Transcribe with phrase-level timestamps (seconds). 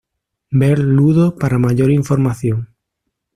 [0.49, 2.69] Ver Ludo para mayor información.